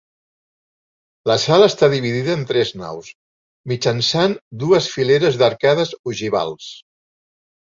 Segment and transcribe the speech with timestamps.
[1.31, 3.11] La sala està dividida en tres naus
[3.73, 4.35] mitjançant
[4.65, 6.73] dues fileres d'arcades ogivals.